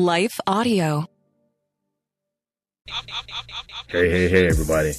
[0.00, 1.04] Life Audio.
[3.88, 4.94] Hey, hey, hey, everybody.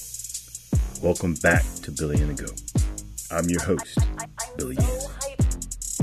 [1.02, 2.62] Welcome back to Billy and the Goat.
[3.32, 3.98] I'm your host,
[4.58, 4.76] Billy.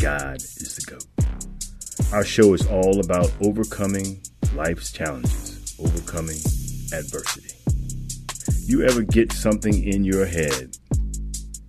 [0.01, 2.13] God is the GOAT.
[2.13, 4.21] Our show is all about overcoming
[4.57, 6.39] life's challenges, overcoming
[6.93, 7.55] adversity.
[8.67, 10.77] You ever get something in your head,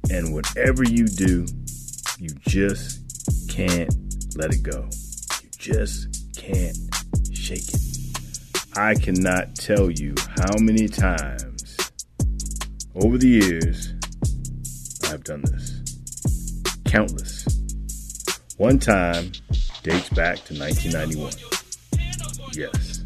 [0.10, 1.46] and whatever you do,
[2.18, 3.94] you just can't
[4.36, 4.90] let it go.
[5.44, 6.76] You just can't
[7.50, 8.78] shake it.
[8.78, 11.78] I cannot tell you how many times
[12.94, 13.92] over the years
[15.06, 15.82] I've done this.
[16.86, 17.48] Countless.
[18.58, 19.32] One time
[19.82, 21.32] dates back to 1991.
[22.54, 23.04] Yes,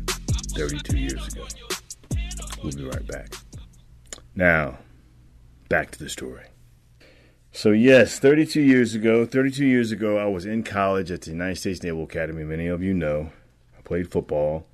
[0.58, 1.48] 32 years ago.
[2.62, 3.34] We'll be right back.
[4.36, 4.80] Now,
[5.70, 6.48] back to the story.
[7.54, 11.58] So, yes, 32 years ago, 32 years ago, I was in college at the United
[11.58, 12.44] States Naval Academy.
[12.44, 13.32] Many of you know.
[13.84, 14.66] Played football,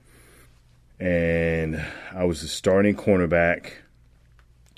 [1.00, 3.72] and I was the starting cornerback,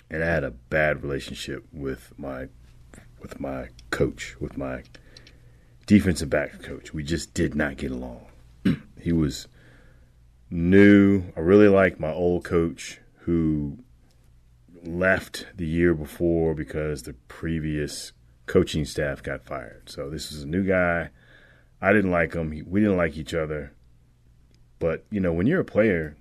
[0.09, 2.47] and I had a bad relationship with my
[3.19, 4.83] with my coach, with my
[5.85, 6.93] defensive back coach.
[6.93, 8.25] We just did not get along.
[8.99, 9.47] he was
[10.49, 11.23] new.
[11.35, 13.79] I really liked my old coach who
[14.83, 18.13] left the year before because the previous
[18.45, 19.89] coaching staff got fired.
[19.89, 21.09] So this was a new guy.
[21.81, 22.49] I didn't like him.
[22.67, 23.73] we didn't like each other.
[24.81, 26.17] But, you know, when you're a player,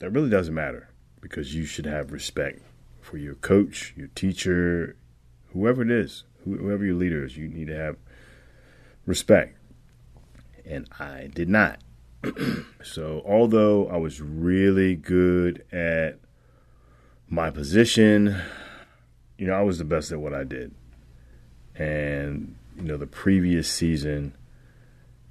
[0.00, 0.90] that really doesn't matter
[1.22, 2.60] because you should have respect
[3.00, 4.96] for your coach, your teacher,
[5.54, 7.38] whoever it is, whoever your leader is.
[7.38, 7.96] You need to have
[9.06, 9.56] respect.
[10.66, 11.80] And I did not.
[12.82, 16.18] so, although I was really good at
[17.30, 18.36] my position,
[19.38, 20.74] you know, I was the best at what I did.
[21.76, 24.34] And, you know, the previous season,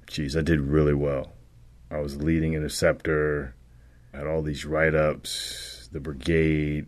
[0.08, 1.32] geez, I did really well.
[1.90, 3.54] I was leading interceptor,
[4.14, 5.88] had all these write ups.
[5.92, 6.86] The brigade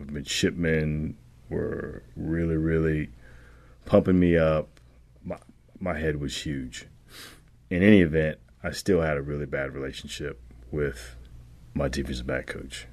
[0.00, 1.16] of midshipmen
[1.48, 3.10] were really, really
[3.84, 4.68] pumping me up.
[5.24, 5.38] My,
[5.80, 6.86] my head was huge.
[7.70, 10.40] In any event, I still had a really bad relationship
[10.70, 11.16] with
[11.74, 12.86] my defensive back coach.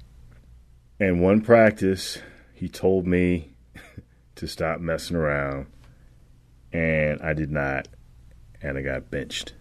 [0.98, 2.18] And one practice,
[2.54, 3.54] he told me
[4.34, 5.66] to stop messing around,
[6.72, 7.88] and I did not,
[8.60, 9.54] and I got benched.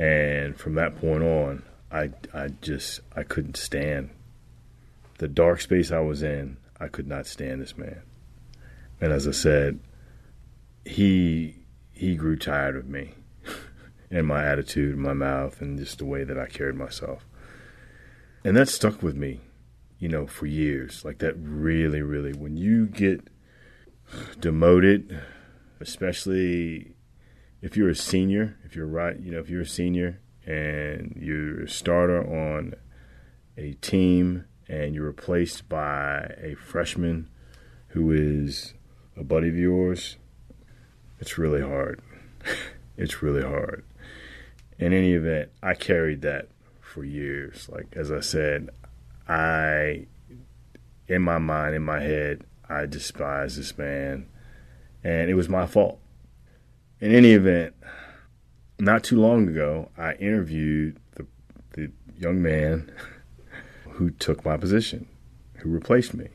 [0.00, 1.62] And from that point on,
[1.92, 4.10] I I just I couldn't stand
[5.18, 6.56] the dark space I was in.
[6.78, 8.00] I could not stand this man.
[9.00, 9.80] And as I said,
[10.86, 11.56] he
[11.92, 13.14] he grew tired of me
[14.10, 17.26] and my attitude, my mouth, and just the way that I carried myself.
[18.42, 19.40] And that stuck with me
[20.00, 21.04] you know, for years.
[21.04, 23.28] Like that really, really, when you get
[24.40, 25.20] demoted,
[25.78, 26.94] especially
[27.62, 31.64] if you're a senior, if you're right, you know, if you're a senior and you're
[31.64, 32.74] a starter on
[33.56, 37.28] a team and you're replaced by a freshman
[37.88, 38.74] who is
[39.16, 40.16] a buddy of yours,
[41.18, 42.00] it's really hard.
[42.96, 43.84] it's really hard.
[44.78, 46.48] In any event, I carried that
[46.80, 47.68] for years.
[47.68, 48.70] Like as I said,
[49.28, 50.06] I,
[51.06, 54.28] in my mind, in my head, I despise this man,
[55.04, 56.00] and it was my fault.
[57.00, 57.74] In any event,
[58.78, 61.26] not too long ago, I interviewed the,
[61.72, 62.92] the young man
[63.88, 65.08] who took my position,
[65.56, 66.28] who replaced me.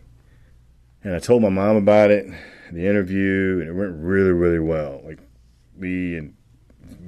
[1.04, 2.26] And I told my mom about it,
[2.72, 5.02] the interview, and it went really, really well.
[5.06, 5.20] Like
[5.78, 6.36] we and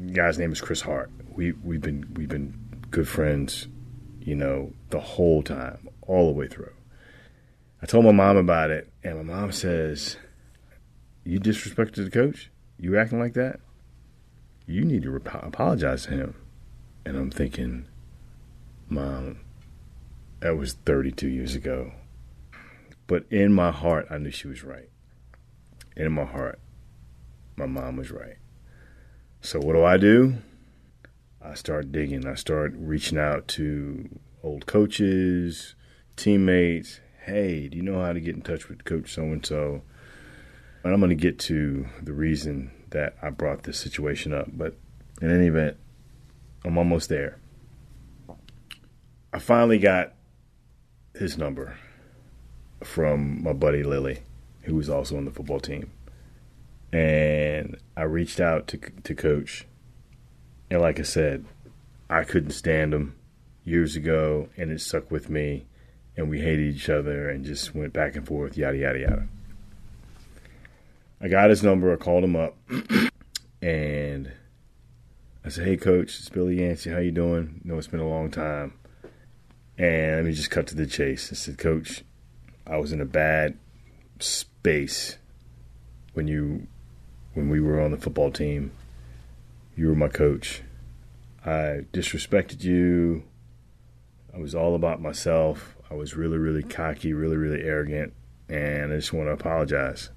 [0.05, 1.09] the guy's name is Chris Hart.
[1.31, 2.53] We we've been we've been
[2.91, 3.67] good friends
[4.27, 6.73] you know, the whole time, all the way through.
[7.81, 10.17] I told my mom about it, and my mom says,
[11.23, 12.51] You disrespected the coach?
[12.79, 13.59] You acting like that?
[14.65, 16.35] You need to rep- apologize to him.
[17.05, 17.87] And I'm thinking,
[18.89, 19.39] Mom,
[20.39, 21.93] that was 32 years ago.
[23.07, 24.89] But in my heart, I knew she was right.
[25.95, 26.59] In my heart,
[27.55, 28.37] my mom was right.
[29.41, 30.35] So what do I do?
[31.41, 32.27] I start digging.
[32.27, 34.09] I start reaching out to
[34.43, 35.75] old coaches,
[36.17, 36.99] teammates.
[37.23, 39.81] Hey, do you know how to get in touch with Coach so and so?
[40.83, 44.47] And I'm going to get to the reason that I brought this situation up.
[44.51, 44.75] But
[45.21, 45.77] in any event,
[46.65, 47.37] I'm almost there.
[49.33, 50.13] I finally got
[51.15, 51.77] his number
[52.83, 54.19] from my buddy Lily,
[54.63, 55.91] who was also on the football team.
[56.93, 59.65] And I reached out to to coach
[60.69, 61.45] and like I said,
[62.09, 63.15] I couldn't stand him
[63.63, 65.65] years ago, and it stuck with me.
[66.15, 69.27] And we hated each other and just went back and forth, yada, yada, yada.
[71.19, 72.55] I got his number, I called him up,
[73.61, 74.31] and
[75.43, 76.91] I said, "Hey, Coach, it's Billy Yancey.
[76.91, 77.61] How you doing?
[77.63, 78.73] You know, it's been a long time."
[79.77, 81.31] And let me just cut to the chase.
[81.31, 82.03] I said, "Coach,
[82.65, 83.57] I was in a bad
[84.19, 85.17] space
[86.13, 86.67] when you
[87.33, 88.71] when we were on the football team.
[89.75, 90.63] You were my coach.
[91.45, 93.23] I disrespected you.
[94.33, 95.77] I was all about myself.
[95.89, 98.13] I was really, really cocky, really, really arrogant,
[98.49, 100.09] and I just want to apologize.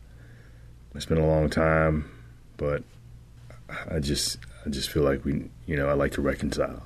[0.94, 2.10] It's been a long time,
[2.56, 2.82] but
[3.90, 6.82] I just I just feel like we you know, I like to reconcile.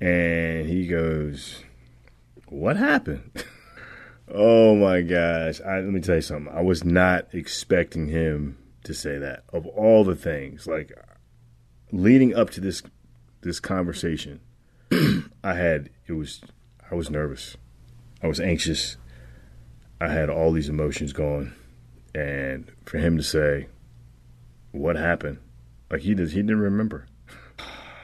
[0.00, 1.64] And he goes,
[2.46, 3.44] What happened?
[4.32, 5.60] oh my gosh.
[5.60, 6.54] I, let me tell you something.
[6.54, 9.44] I was not expecting him to say that.
[9.52, 10.92] Of all the things, like
[11.90, 12.82] leading up to this
[13.40, 14.40] this conversation,
[15.42, 16.40] I had it was
[16.90, 17.56] I was nervous.
[18.22, 18.96] I was anxious.
[20.00, 21.52] I had all these emotions going.
[22.14, 23.68] And for him to say,
[24.72, 25.38] What happened?
[25.90, 27.06] Like he did he didn't remember.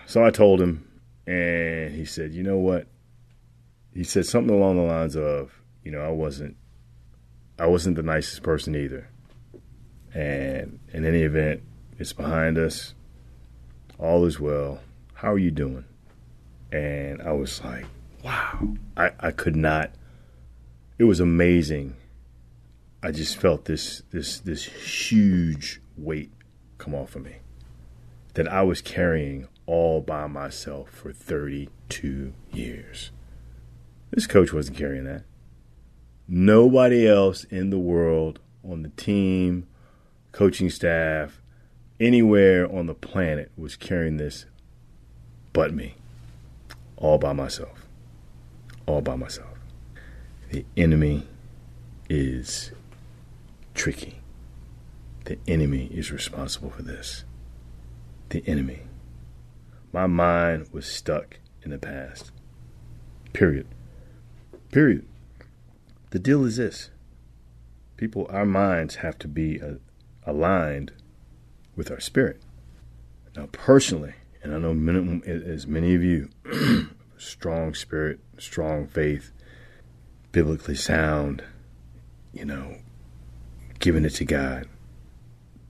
[0.06, 0.88] So I told him
[1.26, 2.86] and he said, You know what?
[3.94, 5.52] He said something along the lines of,
[5.84, 6.56] you know, I wasn't
[7.58, 9.08] I wasn't the nicest person either.
[10.14, 11.62] And in any event,
[11.98, 12.94] it's behind us.
[13.98, 14.80] All is well.
[15.14, 15.84] How are you doing?
[16.72, 17.84] And I was like,
[18.24, 18.74] wow.
[18.96, 19.92] I, I could not
[21.00, 21.96] it was amazing.
[23.02, 26.30] I just felt this this this huge weight
[26.76, 27.36] come off of me
[28.34, 33.10] that I was carrying all by myself for 32 years.
[34.10, 35.24] This coach wasn't carrying that.
[36.28, 39.66] Nobody else in the world on the team,
[40.32, 41.40] coaching staff,
[41.98, 44.44] anywhere on the planet was carrying this
[45.52, 45.94] but me.
[46.96, 47.86] All by myself.
[48.86, 49.58] All by myself.
[50.50, 51.26] The enemy
[52.08, 52.72] is
[53.80, 54.20] tricky.
[55.24, 57.24] The enemy is responsible for this.
[58.28, 58.82] The enemy.
[59.90, 62.30] My mind was stuck in the past.
[63.32, 63.66] Period.
[64.70, 65.06] Period.
[66.10, 66.90] The deal is this
[67.96, 69.76] people, our minds have to be uh,
[70.26, 70.92] aligned
[71.74, 72.42] with our spirit.
[73.34, 74.12] Now, personally,
[74.42, 76.28] and I know many, as many of you,
[77.16, 79.32] strong spirit, strong faith,
[80.32, 81.42] biblically sound,
[82.34, 82.76] you know,
[83.80, 84.68] giving it to God.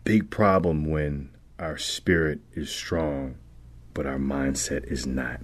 [0.05, 3.37] Big problem when our spirit is strong,
[3.95, 5.41] but our mindset is not.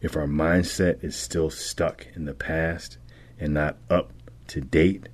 [0.00, 2.96] If our mindset is still stuck in the past
[3.38, 4.12] and not up
[4.48, 5.08] to date,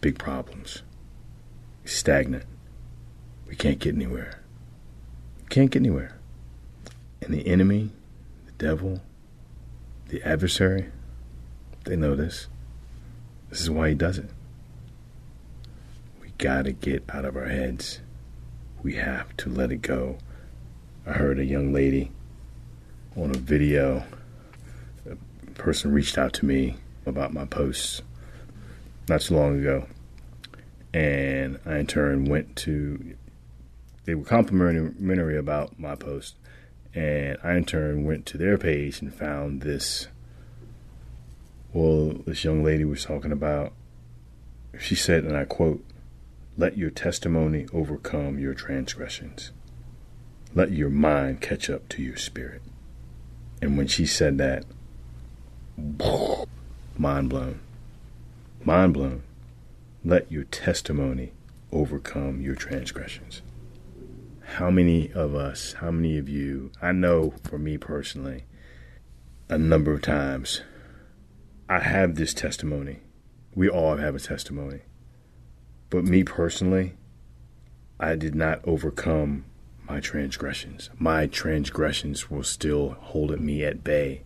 [0.00, 0.82] big problems.
[1.84, 2.46] Stagnant.
[3.46, 4.40] We can't get anywhere.
[5.50, 6.18] Can't get anywhere.
[7.20, 7.90] And the enemy,
[8.46, 9.02] the devil,
[10.08, 10.86] the adversary,
[11.84, 12.48] they know this.
[13.50, 14.30] This is why he does it.
[16.36, 18.00] We got to get out of our heads.
[18.82, 20.18] We have to let it go.
[21.06, 22.10] I heard a young lady
[23.16, 24.02] on a video,
[25.08, 25.16] a
[25.52, 26.76] person reached out to me
[27.06, 28.02] about my posts
[29.08, 29.86] not too long ago.
[30.92, 33.14] And I, in turn, went to,
[34.04, 36.34] they were complimentary about my post.
[36.94, 40.08] And I, in turn, went to their page and found this
[41.72, 43.72] well, this young lady was talking about,
[44.78, 45.84] she said, and I quote,
[46.56, 49.50] let your testimony overcome your transgressions.
[50.54, 52.62] Let your mind catch up to your spirit.
[53.60, 54.64] And when she said that,
[56.96, 57.60] mind blown.
[58.64, 59.22] Mind blown.
[60.04, 61.32] Let your testimony
[61.72, 63.42] overcome your transgressions.
[64.42, 68.44] How many of us, how many of you, I know for me personally,
[69.48, 70.62] a number of times
[71.68, 73.00] I have this testimony.
[73.54, 74.82] We all have a testimony.
[75.94, 76.94] But me personally,
[78.00, 79.44] I did not overcome
[79.88, 80.90] my transgressions.
[80.98, 84.22] My transgressions were still holding me at bay.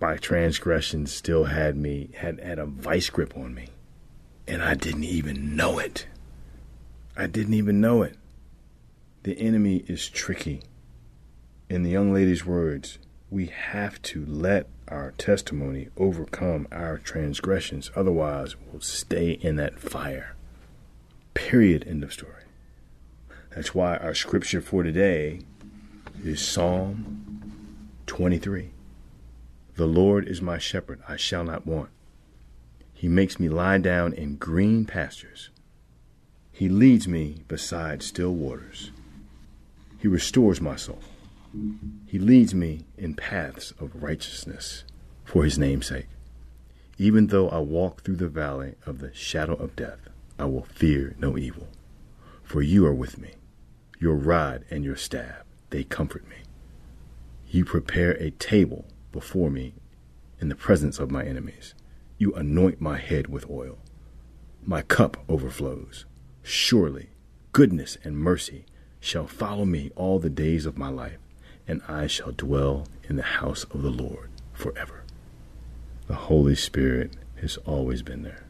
[0.00, 3.68] My transgressions still had me had had a vice grip on me.
[4.48, 6.08] And I didn't even know it.
[7.16, 8.16] I didn't even know it.
[9.22, 10.62] The enemy is tricky.
[11.70, 12.98] In the young lady's words,
[13.30, 17.92] we have to let our testimony overcome our transgressions.
[17.94, 20.35] Otherwise, we'll stay in that fire.
[21.36, 21.84] Period.
[21.86, 22.44] End of story.
[23.54, 25.40] That's why our scripture for today
[26.24, 27.52] is Psalm
[28.06, 28.70] 23.
[29.74, 31.90] The Lord is my shepherd, I shall not want.
[32.94, 35.50] He makes me lie down in green pastures.
[36.52, 38.90] He leads me beside still waters.
[39.98, 41.00] He restores my soul.
[42.06, 44.84] He leads me in paths of righteousness
[45.26, 46.08] for his name's sake.
[46.96, 51.14] Even though I walk through the valley of the shadow of death, I will fear
[51.18, 51.68] no evil.
[52.42, 53.32] For you are with me.
[53.98, 56.36] Your rod and your staff, they comfort me.
[57.48, 59.74] You prepare a table before me
[60.40, 61.74] in the presence of my enemies.
[62.18, 63.78] You anoint my head with oil.
[64.64, 66.04] My cup overflows.
[66.42, 67.10] Surely
[67.52, 68.66] goodness and mercy
[69.00, 71.18] shall follow me all the days of my life,
[71.66, 75.04] and I shall dwell in the house of the Lord forever.
[76.06, 78.44] The Holy Spirit has always been there.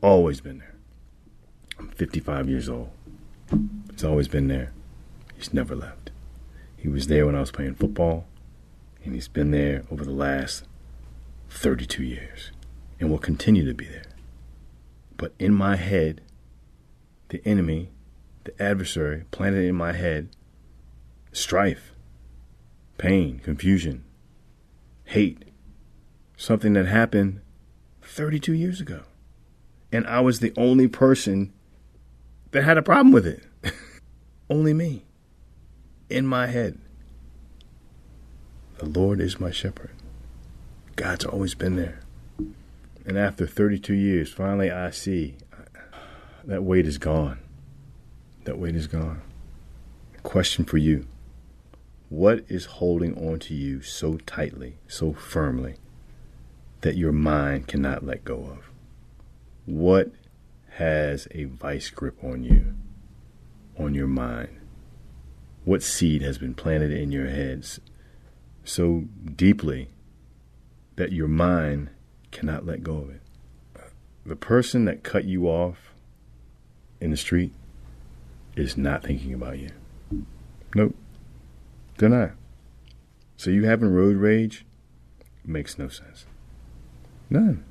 [0.00, 0.75] Always been there.
[1.78, 2.90] I'm 55 years old.
[3.90, 4.72] He's always been there.
[5.34, 6.10] He's never left.
[6.76, 8.26] He was there when I was playing football,
[9.04, 10.64] and he's been there over the last
[11.50, 12.50] 32 years
[12.98, 14.04] and will continue to be there.
[15.16, 16.20] But in my head,
[17.28, 17.90] the enemy,
[18.44, 20.28] the adversary, planted in my head
[21.32, 21.92] strife,
[22.98, 24.04] pain, confusion,
[25.04, 25.44] hate,
[26.36, 27.40] something that happened
[28.02, 29.02] 32 years ago.
[29.92, 31.52] And I was the only person
[32.56, 33.42] that had a problem with it.
[34.50, 35.04] only me.
[36.08, 36.78] In my head.
[38.78, 39.90] The Lord is my shepherd.
[40.96, 42.00] God's always been there.
[43.04, 45.80] And after 32 years, finally I see uh,
[46.46, 47.40] that weight is gone.
[48.44, 49.20] That weight is gone.
[50.22, 51.06] Question for you
[52.08, 55.74] What is holding on to you so tightly, so firmly,
[56.80, 58.70] that your mind cannot let go of?
[59.66, 60.10] What
[60.76, 62.74] has a vice grip on you,
[63.78, 64.60] on your mind?
[65.64, 67.80] What seed has been planted in your heads
[68.62, 69.88] so deeply
[70.96, 71.90] that your mind
[72.30, 73.22] cannot let go of it.
[74.26, 75.94] The person that cut you off
[77.00, 77.52] in the street
[78.54, 79.70] is not thinking about you.
[80.74, 80.94] Nope.
[81.96, 82.32] They're not.
[83.36, 84.66] So you having road rage
[85.44, 86.26] makes no sense.
[87.30, 87.64] None.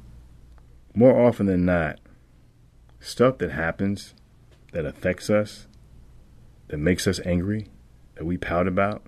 [0.96, 2.00] More often than not,
[3.06, 4.14] stuff that happens
[4.72, 5.68] that affects us,
[6.68, 7.68] that makes us angry,
[8.16, 9.04] that we pout about,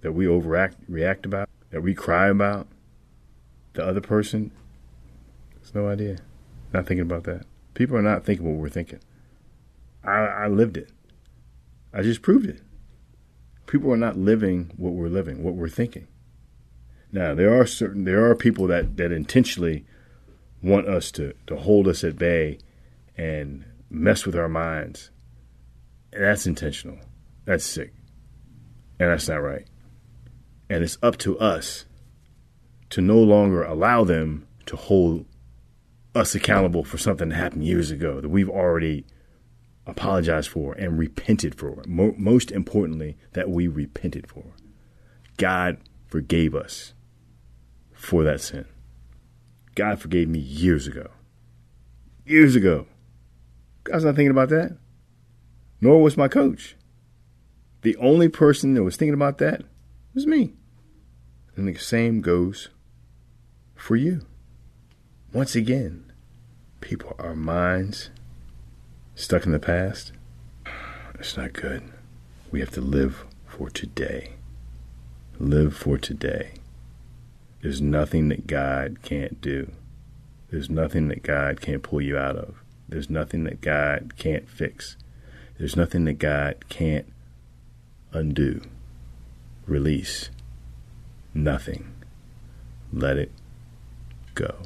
[0.00, 2.66] that we overact react about, that we cry about,
[3.74, 4.50] the other person
[5.60, 6.18] has no idea.
[6.72, 7.46] Not thinking about that.
[7.74, 9.00] People are not thinking what we're thinking.
[10.04, 10.90] I, I lived it.
[11.92, 12.60] I just proved it.
[13.66, 16.08] People are not living what we're living, what we're thinking.
[17.12, 19.84] Now there are certain there are people that, that intentionally
[20.62, 22.58] want us to, to hold us at bay
[23.20, 25.10] and mess with our minds.
[26.10, 26.98] And that's intentional.
[27.44, 27.92] That's sick.
[28.98, 29.68] And that's not right.
[30.70, 31.84] And it's up to us
[32.88, 35.26] to no longer allow them to hold
[36.14, 39.04] us accountable for something that happened years ago that we've already
[39.86, 41.82] apologized for and repented for.
[41.86, 44.54] Mo- most importantly, that we repented for.
[45.36, 46.94] God forgave us
[47.92, 48.64] for that sin.
[49.74, 51.10] God forgave me years ago.
[52.24, 52.86] Years ago.
[53.90, 54.76] God's not thinking about that.
[55.80, 56.76] Nor was my coach.
[57.82, 59.62] The only person that was thinking about that
[60.14, 60.52] was me.
[61.56, 62.68] And the same goes
[63.74, 64.26] for you.
[65.32, 66.12] Once again,
[66.80, 68.10] people, our minds
[69.14, 70.12] stuck in the past.
[71.18, 71.82] It's not good.
[72.52, 74.34] We have to live for today.
[75.38, 76.52] Live for today.
[77.62, 79.72] There's nothing that God can't do.
[80.50, 82.59] There's nothing that God can't pull you out of.
[82.90, 84.96] There's nothing that God can't fix.
[85.58, 87.06] There's nothing that God can't
[88.12, 88.62] undo,
[89.64, 90.30] release.
[91.32, 91.94] Nothing.
[92.92, 93.30] Let it
[94.34, 94.56] go.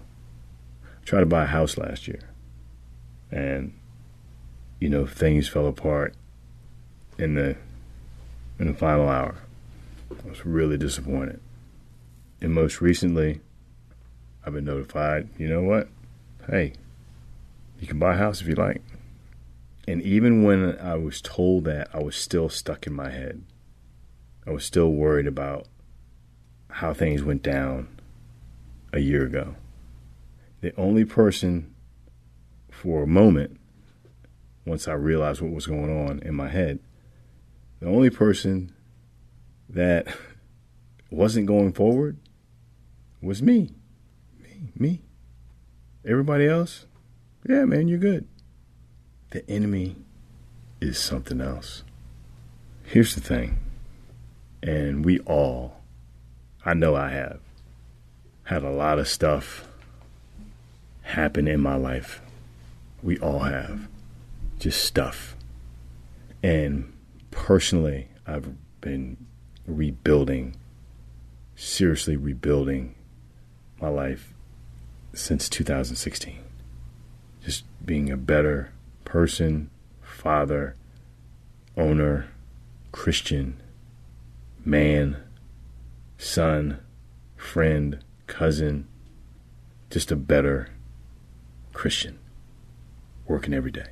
[0.82, 2.30] I tried to buy a house last year,
[3.30, 3.78] and
[4.80, 6.14] you know things fell apart
[7.18, 7.56] in the
[8.58, 9.34] in the final hour.
[10.10, 11.40] I was really disappointed.
[12.40, 13.40] And most recently,
[14.46, 15.28] I've been notified.
[15.36, 15.88] You know what?
[16.48, 16.72] Hey,
[17.78, 18.82] you can buy a house if you like.
[19.86, 23.44] And even when I was told that, I was still stuck in my head.
[24.46, 25.66] I was still worried about
[26.70, 27.88] how things went down
[28.92, 29.56] a year ago.
[30.60, 31.74] The only person
[32.70, 33.58] for a moment,
[34.66, 36.80] once I realized what was going on in my head,
[37.80, 38.74] the only person
[39.68, 40.06] that
[41.10, 42.18] wasn't going forward
[43.20, 43.70] was me.
[44.38, 45.02] Me, me.
[46.04, 46.86] Everybody else,
[47.46, 48.26] yeah, man, you're good.
[49.30, 49.96] The enemy
[50.80, 51.82] is something else.
[52.84, 53.58] Here's the thing,
[54.62, 55.76] and we all,
[56.64, 57.40] I know I have,
[58.44, 59.66] had a lot of stuff
[61.02, 62.20] happen in my life.
[63.02, 63.88] We all have.
[64.58, 65.36] Just stuff.
[66.42, 66.92] And
[67.30, 68.48] personally, I've
[68.80, 69.16] been
[69.66, 70.56] rebuilding,
[71.56, 72.94] seriously rebuilding
[73.80, 74.32] my life
[75.12, 76.38] since 2016.
[77.44, 78.72] Just being a better
[79.04, 79.70] person,
[80.02, 80.76] father,
[81.76, 82.28] owner,
[82.92, 83.60] Christian,
[84.64, 85.16] man,
[86.16, 86.80] son,
[87.36, 88.88] friend, cousin,
[89.90, 90.70] just a better
[91.72, 92.18] Christian,
[93.26, 93.90] working every day,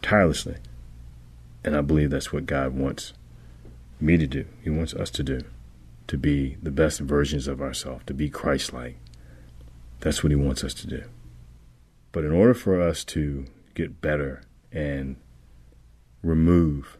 [0.00, 0.56] tirelessly.
[1.64, 3.12] And I believe that's what God wants
[4.00, 4.46] me to do.
[4.62, 5.40] He wants us to do,
[6.06, 8.98] to be the best versions of ourselves, to be Christ like.
[10.00, 11.04] That's what He wants us to do.
[12.12, 15.16] But in order for us to get better and
[16.22, 16.98] remove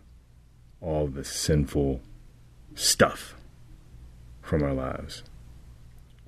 [0.81, 2.00] all the sinful
[2.75, 3.35] stuff
[4.40, 5.23] from our lives,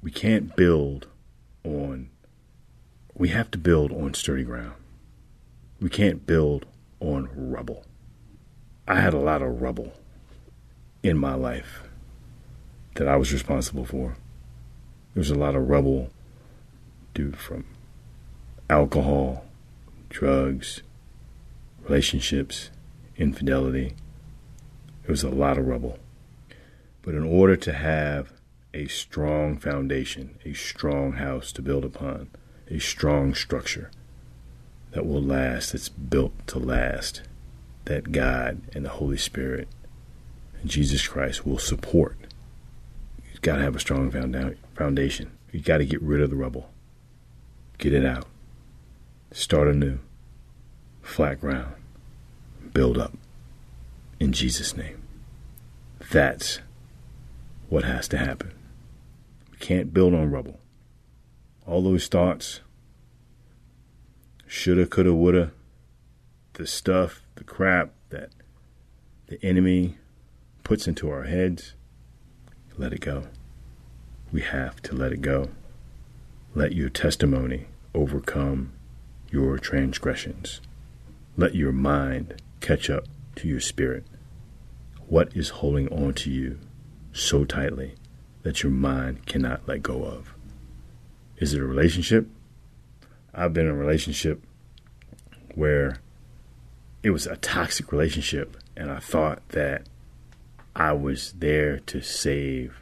[0.02, 1.06] we can't build
[1.64, 2.10] on,
[3.14, 4.74] we have to build on sturdy ground.
[5.80, 6.66] We can't build
[7.00, 7.84] on rubble.
[8.86, 9.94] I had a lot of rubble
[11.02, 11.82] in my life
[12.96, 14.16] that I was responsible for.
[15.14, 16.10] There was a lot of rubble
[17.14, 17.64] due from
[18.74, 19.44] alcohol,
[20.08, 20.82] drugs,
[21.84, 22.70] relationships,
[23.16, 23.94] infidelity.
[25.04, 25.96] It was a lot of rubble.
[27.02, 28.32] But in order to have
[28.72, 32.30] a strong foundation, a strong house to build upon,
[32.68, 33.92] a strong structure
[34.90, 37.22] that will last, that's built to last,
[37.84, 39.68] that God and the Holy Spirit
[40.60, 42.16] and Jesus Christ will support.
[43.30, 44.10] You've got to have a strong
[44.74, 45.30] foundation.
[45.52, 46.72] You've got to get rid of the rubble,
[47.78, 48.26] get it out,
[49.34, 49.98] start anew,
[51.02, 51.74] flat ground,
[52.72, 53.12] build up
[54.20, 55.02] in Jesus' name.
[56.12, 56.60] That's
[57.68, 58.52] what has to happen.
[59.50, 60.60] We can't build on rubble.
[61.66, 62.60] All those thoughts,
[64.46, 65.50] shoulda, coulda, woulda,
[66.52, 68.30] the stuff, the crap that
[69.26, 69.98] the enemy
[70.62, 71.74] puts into our heads,
[72.78, 73.24] let it go.
[74.30, 75.48] We have to let it go.
[76.54, 78.73] Let your testimony overcome
[79.34, 80.60] your transgressions.
[81.36, 84.06] Let your mind catch up to your spirit.
[85.08, 86.60] What is holding on to you
[87.12, 87.96] so tightly
[88.44, 90.32] that your mind cannot let go of?
[91.38, 92.28] Is it a relationship?
[93.34, 94.40] I've been in a relationship
[95.56, 95.96] where
[97.02, 99.88] it was a toxic relationship, and I thought that
[100.76, 102.76] I was there to save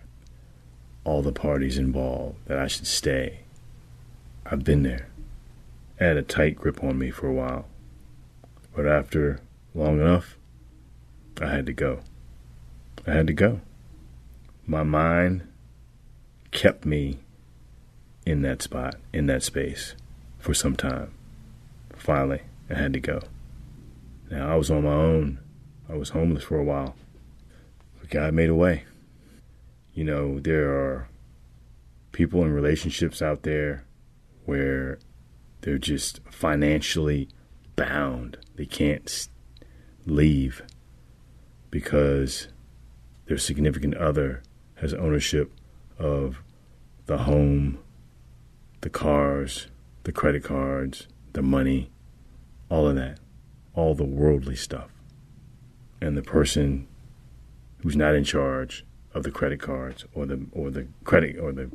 [1.05, 3.40] all the parties involved, that I should stay.
[4.44, 5.09] I've been there.
[6.02, 7.66] Had a tight grip on me for a while.
[8.74, 9.38] But after
[9.72, 10.36] long enough,
[11.40, 12.00] I had to go.
[13.06, 13.60] I had to go.
[14.66, 15.46] My mind
[16.50, 17.20] kept me
[18.26, 19.94] in that spot, in that space,
[20.40, 21.14] for some time.
[21.96, 23.20] Finally, I had to go.
[24.28, 25.38] Now, I was on my own.
[25.88, 26.96] I was homeless for a while.
[28.00, 28.86] But God made a way.
[29.94, 31.08] You know, there are
[32.10, 33.84] people in relationships out there
[34.46, 34.98] where
[35.62, 37.29] they're just financially
[37.75, 38.38] bound.
[38.57, 39.29] They can't
[40.07, 40.62] leave
[41.70, 42.48] because
[43.27, 44.42] their significant other
[44.77, 45.53] has ownership
[45.98, 46.42] of
[47.07, 47.79] the home,
[48.83, 49.68] the cars,
[50.05, 51.90] the credit cards, the money,
[52.68, 53.18] all of that
[53.75, 54.90] all the worldly stuff.
[56.01, 56.88] And the person
[57.83, 61.70] who's not in charge of the credit cards or the or the credit or the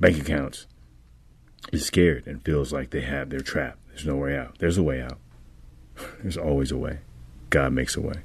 [0.00, 0.66] bank accounts
[1.72, 3.78] is scared and feels like they have their trap.
[3.88, 4.58] There's no way out.
[4.58, 5.18] There's a way out.
[6.22, 7.00] There's always a way.
[7.50, 8.22] God makes a way.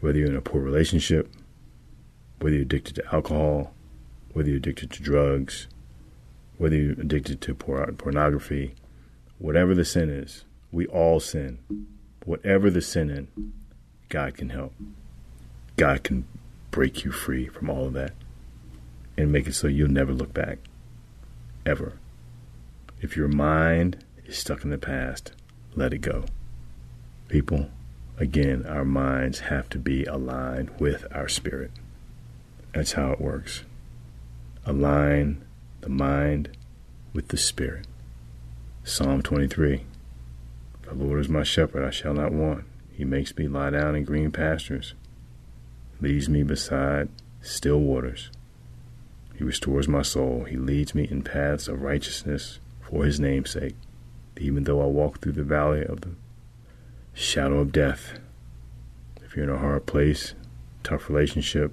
[0.00, 1.30] Whether you're in a poor relationship,
[2.40, 3.74] whether you're addicted to alcohol,
[4.32, 5.68] whether you're addicted to drugs,
[6.58, 8.74] whether you're addicted to pornography,
[9.38, 11.58] whatever the sin is, we all sin.
[12.24, 13.52] Whatever the sin in,
[14.08, 14.72] God can help.
[15.76, 16.24] God can
[16.70, 18.12] break you free from all of that
[19.16, 20.58] and make it so you'll never look back.
[21.66, 21.98] Ever.
[23.02, 25.32] If your mind is stuck in the past,
[25.74, 26.24] let it go.
[27.26, 27.68] People,
[28.16, 31.72] again, our minds have to be aligned with our spirit.
[32.72, 33.64] That's how it works.
[34.64, 35.44] Align
[35.80, 36.56] the mind
[37.12, 37.88] with the spirit.
[38.84, 39.84] Psalm 23
[40.82, 42.64] the Lord is my shepherd, I shall not want.
[42.92, 44.94] He makes me lie down in green pastures,
[46.00, 47.08] leads me beside
[47.40, 48.30] still waters.
[49.34, 50.44] He restores my soul.
[50.44, 52.60] He leads me in paths of righteousness
[52.92, 53.74] for his name's sake.
[54.38, 56.10] Even though I walk through the valley of the
[57.14, 58.18] shadow of death,
[59.24, 60.34] if you're in a hard place,
[60.84, 61.72] tough relationship,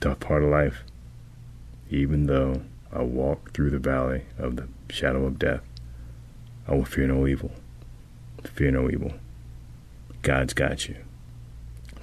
[0.00, 0.82] tough part of life,
[1.88, 5.62] even though I walk through the valley of the shadow of death,
[6.66, 7.52] I will fear no evil.
[8.42, 9.12] Fear no evil.
[10.22, 10.96] God's got you.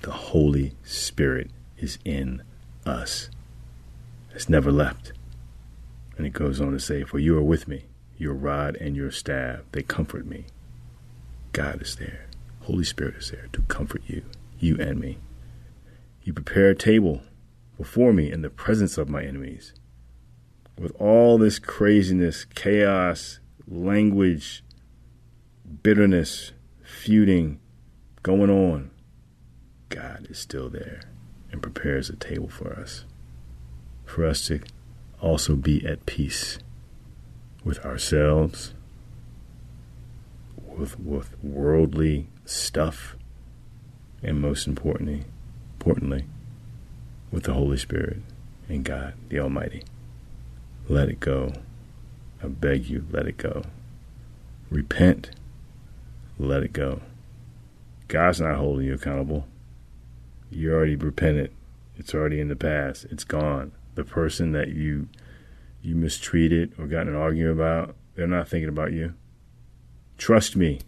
[0.04, 2.44] The Holy Spirit is in
[2.86, 3.30] us.
[4.34, 5.12] It's never left.
[6.18, 7.86] And it goes on to say, For you are with me,
[8.18, 10.46] your rod and your staff, they comfort me.
[11.52, 12.28] God is there.
[12.62, 14.24] Holy Spirit is there to comfort you,
[14.60, 15.18] you and me.
[16.24, 17.22] You prepare a table
[17.78, 19.74] before me in the presence of my enemies.
[20.78, 24.64] With all this craziness, chaos, language,
[25.84, 26.52] bitterness,
[26.84, 27.60] feuding
[28.24, 28.92] going on,
[29.90, 31.02] God is still there
[31.52, 33.06] and prepares a table for us.
[34.06, 34.62] For us to
[35.22, 36.60] also be at peace
[37.66, 38.74] with ourselves,
[40.56, 43.18] with, with worldly stuff,
[44.24, 45.26] and most importantly,
[45.74, 46.26] importantly,
[47.32, 48.20] with the Holy Spirit
[48.70, 49.84] and God, the Almighty.
[50.88, 51.52] Let it go.
[52.42, 53.64] I beg you, let it go.
[54.70, 55.32] Repent.
[56.38, 57.02] Let it go.
[58.08, 59.48] God's not holding you accountable.
[60.52, 61.52] You already repented.
[61.98, 63.06] It's already in the past.
[63.10, 63.72] It's gone.
[63.96, 65.08] The person that you
[65.86, 69.14] you mistreated or got in an argument about, they're not thinking about you.
[70.18, 70.82] Trust me.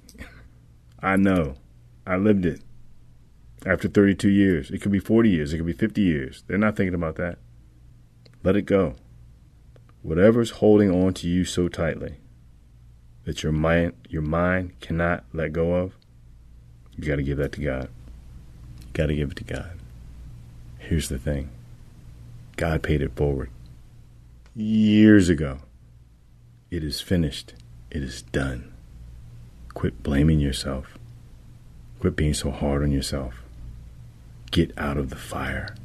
[0.99, 1.55] I know.
[2.05, 2.61] I lived it.
[3.65, 6.43] After 32 years, it could be 40 years, it could be 50 years.
[6.47, 7.37] They're not thinking about that.
[8.43, 8.95] Let it go.
[10.01, 12.15] Whatever's holding on to you so tightly
[13.25, 15.97] that your mind your mind cannot let go of,
[16.95, 17.89] you got to give that to God.
[18.79, 19.71] You got to give it to God.
[20.77, 21.49] Here's the thing.
[22.55, 23.49] God paid it forward
[24.57, 25.59] years ago.
[26.71, 27.53] It is finished.
[27.91, 28.73] It is done.
[29.75, 30.97] Quit blaming yourself.
[31.99, 33.43] Quit being so hard on yourself.
[34.49, 35.75] Get out of the fire.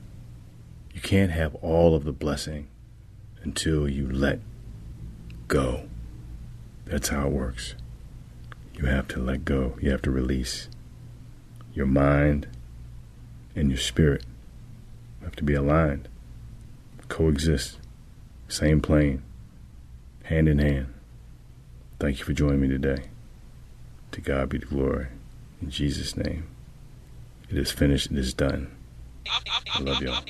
[0.95, 2.69] You can't have all of the blessing
[3.43, 4.41] until you let
[5.49, 5.89] go.
[6.87, 7.75] That's how it works.
[8.75, 9.77] You have to let go.
[9.83, 10.69] You have to release.
[11.75, 12.49] Your mind
[13.55, 14.25] and your spirit
[15.23, 16.09] have to be aligned,
[17.09, 17.79] coexist,
[18.53, 19.23] same plane,
[20.25, 20.93] hand in hand.
[21.99, 23.05] Thank you for joining me today.
[24.13, 25.07] To God be the glory.
[25.63, 26.47] In Jesus' name.
[27.49, 28.11] It is finished.
[28.11, 28.71] It is done.
[29.75, 30.23] I love y'all.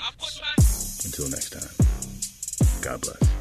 [1.04, 2.82] Until next time.
[2.82, 3.32] God bless.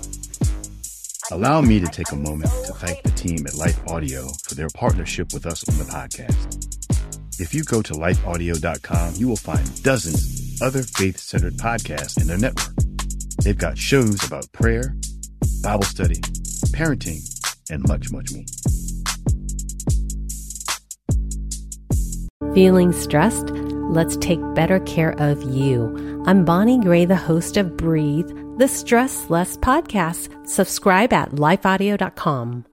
[1.32, 4.70] Allow me to take a moment to thank the team at Life Audio for their
[4.74, 7.40] partnership with us on the podcast.
[7.40, 12.28] If you go to lifeaudio.com, you will find dozens of other faith centered podcasts in
[12.28, 12.91] their network.
[13.44, 14.96] They've got shows about prayer,
[15.64, 16.22] Bible study,
[16.76, 17.22] parenting,
[17.72, 18.44] and much, much more.
[22.54, 23.50] Feeling stressed?
[23.50, 26.24] Let's take better care of you.
[26.28, 30.48] I'm Bonnie Gray, the host of Breathe, the Stress Less podcast.
[30.48, 32.66] Subscribe at lifeaudio.com.